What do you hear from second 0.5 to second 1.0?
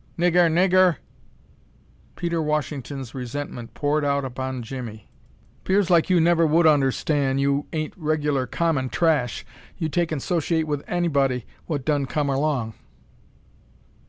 ger r r!"